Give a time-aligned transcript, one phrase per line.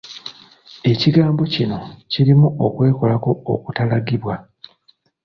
[0.91, 1.77] Ekigambo kino
[2.11, 4.35] kirimu okwekolako okutaalagibwa.